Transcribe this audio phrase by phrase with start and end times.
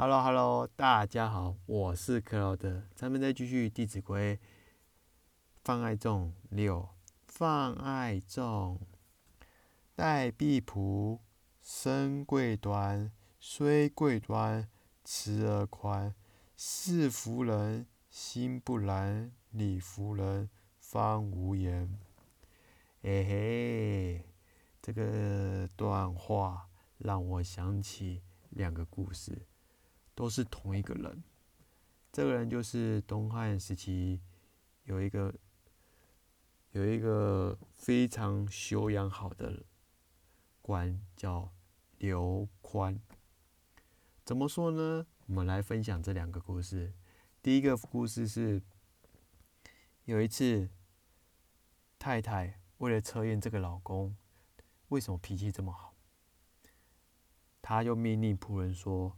[0.00, 2.84] Hello Hello，大家好，我是克劳德。
[2.94, 4.36] 咱们再继续《弟子规》，
[5.64, 6.90] 泛爱众六，
[7.26, 8.80] 泛爱众。
[9.96, 11.18] 待必仆，
[11.60, 14.68] 身贵端，虽贵端，
[15.02, 16.14] 慈而宽。
[16.56, 21.98] 事服人，心不然；礼服人，方无言。
[23.02, 24.24] 嘿嘿，
[24.80, 26.68] 这个段话
[26.98, 29.44] 让我想起两个故事。
[30.18, 31.22] 都是同一个人，
[32.10, 34.20] 这个人就是东汉时期
[34.82, 35.32] 有一个
[36.72, 39.64] 有一个非常修养好的
[40.60, 41.54] 官，叫
[41.98, 43.00] 刘宽。
[44.24, 45.06] 怎么说呢？
[45.26, 46.92] 我们来分享这两个故事。
[47.40, 48.60] 第一个故事是，
[50.02, 50.68] 有一次
[51.96, 54.16] 太太为了测验这个老公
[54.88, 55.94] 为什么脾气这么好，
[57.62, 59.16] 她就命令仆人说。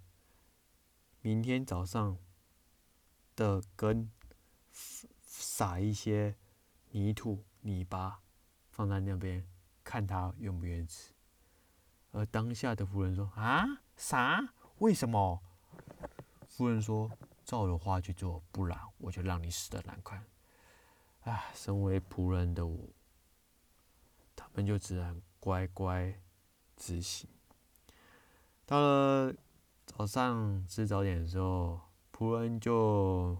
[1.23, 2.17] 明天早上
[3.37, 4.11] 的根
[5.21, 6.35] 撒一些
[6.93, 8.23] 泥土泥巴
[8.71, 9.47] 放在那边，
[9.85, 11.13] 看他愿不愿意吃。
[12.13, 14.55] 而当下的夫人说：“啊，啥？
[14.79, 15.43] 为什么？”
[16.49, 17.11] 夫人说
[17.45, 20.25] ：“照我的话去做，不然我就让你死的难看。”
[21.25, 22.89] 啊，身为仆人的我，
[24.35, 26.19] 他们就只能乖乖
[26.79, 27.29] 执行。
[28.65, 29.35] 到了。
[29.93, 31.79] 早上吃早点的时候，
[32.11, 33.37] 仆人就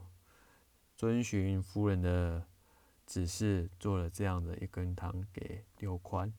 [0.95, 2.45] 遵循夫人的
[3.07, 6.31] 指示，做了这样的一根汤给刘宽。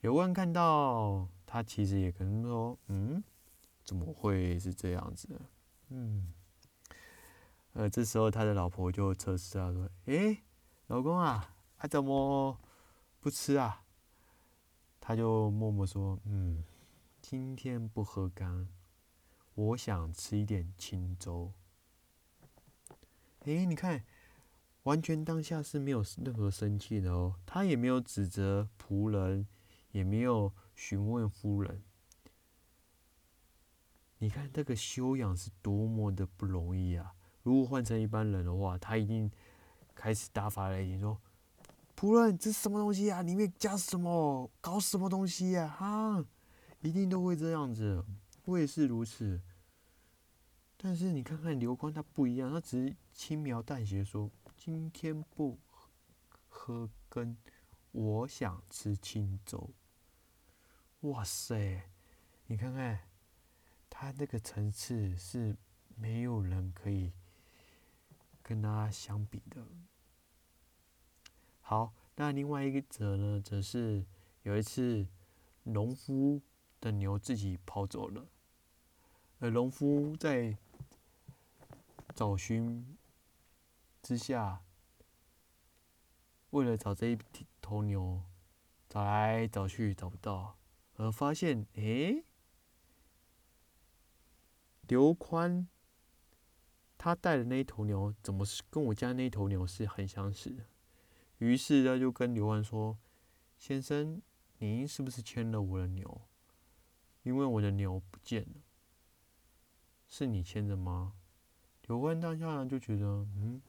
[0.00, 3.24] 刘宽看到，他其实也可能说：“嗯，
[3.82, 5.40] 怎么会是这样子？”
[5.88, 6.32] 嗯，
[7.72, 10.44] 呃，这时候他的老婆就测试他说：“诶，
[10.86, 12.56] 老公啊，他怎么
[13.18, 13.82] 不吃啊？”
[15.00, 16.62] 他就默默说：“嗯，
[17.20, 18.68] 今天不喝干。”
[19.60, 21.52] 我想吃一点清粥。
[23.40, 24.02] 哎，你看，
[24.84, 29.46] 完全当下是没有任何生气的哦，他也没有指责仆人，
[29.92, 31.82] 也没有询问夫人。
[34.16, 37.12] 你看这个修养是多么的不容易啊！
[37.42, 39.30] 如果换成一般人的话，他一定
[39.94, 41.20] 开始大发雷霆说
[41.94, 43.20] ：“仆人，这是什么东西啊？
[43.20, 44.50] 里面加什么？
[44.62, 45.68] 搞什么东西呀？
[45.68, 46.24] 哈！”
[46.80, 48.02] 一定都会这样子。
[48.46, 49.38] 我也是如此。
[50.82, 55.58] 但是你看看刘光，他不一样，他只是轻描淡写说：“今天不
[56.48, 57.36] 喝羹，
[57.92, 59.68] 我想吃清粥。”
[61.00, 61.82] 哇塞，
[62.46, 63.00] 你看看
[63.90, 65.54] 他那个层次是
[65.96, 67.12] 没有人可以
[68.42, 69.62] 跟他相比的。
[71.60, 74.02] 好，那另外一个则呢，则是
[74.44, 75.06] 有一次
[75.64, 76.40] 农夫
[76.80, 78.26] 的牛自己跑走了，
[79.40, 80.56] 而农夫在。
[82.20, 82.98] 找寻
[84.02, 84.62] 之下，
[86.50, 87.18] 为了找这一
[87.62, 88.22] 头牛，
[88.90, 90.58] 找来找去找不到，
[90.96, 92.26] 而发现，诶，
[94.82, 95.66] 刘宽
[96.98, 100.66] 他带的那一头牛，怎么是跟我家那头牛是很相似的？
[101.38, 102.98] 于是他就跟刘宽说
[103.56, 104.20] ：“先生，
[104.58, 106.20] 您是不是牵了我的牛？
[107.22, 108.60] 因为我的牛不见了，
[110.06, 111.14] 是你牵的吗？”
[111.90, 113.60] 有关当下就觉得，嗯，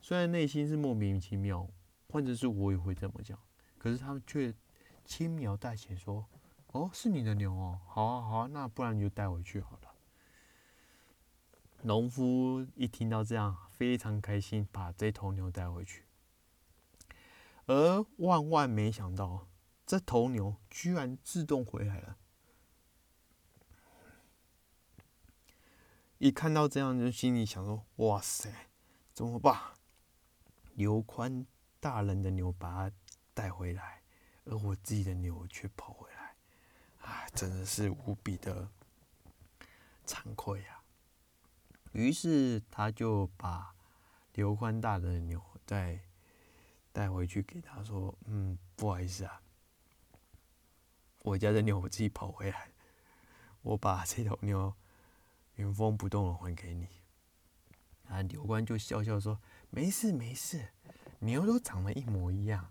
[0.00, 1.68] 虽然内心是莫名其妙，
[2.08, 3.36] 或者是我也会这么讲，
[3.76, 4.54] 可是他们却
[5.04, 6.24] 轻描淡写说
[6.70, 9.92] ：“哦，是你的牛哦，好啊好啊，那不然你就带回去好了。”
[11.82, 16.04] 农夫一听到这样，非常开心，把这头牛带回去，
[17.66, 19.48] 而万万没想到，
[19.84, 22.16] 这头牛居然自动回来了。
[26.20, 28.50] 一看到这样，就心里想说：“哇塞，
[29.14, 29.58] 怎么办？
[30.74, 31.46] 刘宽
[31.80, 32.96] 大人的牛把他
[33.32, 34.02] 带回来，
[34.44, 36.36] 而我自己的牛却跑回来，
[36.98, 38.68] 啊，真的是无比的
[40.06, 40.82] 惭愧呀！”
[41.92, 43.74] 于是他就把
[44.34, 46.00] 刘宽大人的牛再
[46.92, 49.40] 带回去给他说：“嗯，不好意思啊，
[51.22, 52.72] 我家的牛我自己跑回来，
[53.62, 54.74] 我把这头牛。”
[55.60, 56.88] 原封不动的还给你，
[58.08, 58.22] 啊！
[58.22, 60.68] 刘关就笑笑说：“没事没事，
[61.18, 62.70] 牛都长得一模一样，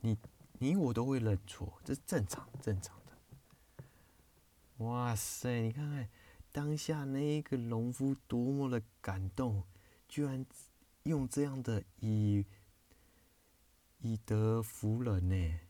[0.00, 0.18] 你
[0.58, 3.84] 你我都会认错，这是正常正常的。”
[4.84, 5.62] 哇塞！
[5.62, 6.06] 你看看
[6.52, 9.64] 当下那一个农夫多么的感动，
[10.06, 10.44] 居然
[11.04, 12.44] 用这样的以
[14.00, 15.60] 以德服人呢？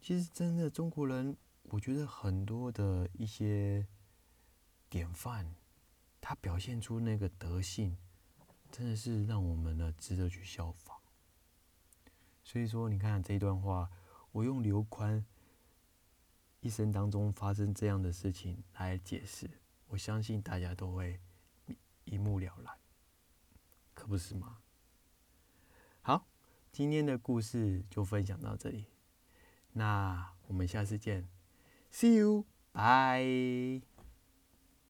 [0.00, 3.86] 其实真的中国人，我觉得很多的一些。
[5.16, 5.56] 范，
[6.20, 7.96] 他表现出那个德性，
[8.70, 10.96] 真的是让我们呢值得去效仿。
[12.44, 13.90] 所以说，你看这段话，
[14.32, 15.24] 我用刘宽
[16.60, 19.48] 一生当中发生这样的事情来解释，
[19.88, 21.18] 我相信大家都会
[22.04, 22.74] 一目了然，
[23.94, 24.58] 可不是吗？
[26.02, 26.28] 好，
[26.70, 28.84] 今天的故事就分享到这里，
[29.72, 31.28] 那我们下次见
[31.90, 33.95] ，See you，bye。